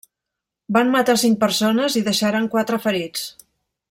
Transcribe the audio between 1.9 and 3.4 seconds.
i deixaren quatre ferits.